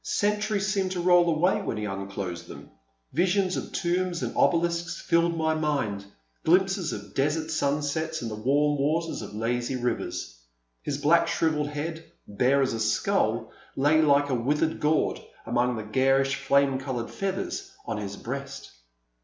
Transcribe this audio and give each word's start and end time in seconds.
Centuries 0.03 0.65
seemed 0.65 0.91
to 0.93 0.99
roll 0.99 1.29
away 1.29 1.61
when 1.61 1.77
he 1.77 1.85
unclosed 1.85 2.47
them, 2.47 2.71
visions 3.13 3.55
of 3.55 3.71
tombs 3.71 4.23
and 4.23 4.35
obelisks 4.35 4.99
filled 4.99 5.37
my 5.37 5.53
mind— 5.53 6.03
glimpses 6.43 6.91
of 6.91 7.13
desert 7.13 7.51
sunsets 7.51 8.19
and 8.23 8.31
the 8.31 8.35
warm 8.35 8.79
waters 8.79 9.21
of 9.21 9.35
lazy 9.35 9.75
rivers. 9.75 10.39
His 10.81 10.97
black 10.97 11.27
shrivelled 11.27 11.67
head, 11.67 12.03
bare 12.27 12.63
as 12.63 12.73
a 12.73 12.79
skull, 12.79 13.51
lay 13.75 14.01
like 14.01 14.29
a 14.29 14.33
withered 14.33 14.79
gourd 14.79 15.21
among 15.45 15.75
the 15.75 15.83
garish 15.83 16.33
flame 16.33 16.79
coloured 16.79 17.11
feathers 17.11 17.69
on 17.85 17.97
his 17.99 18.17
breast. 18.17 18.71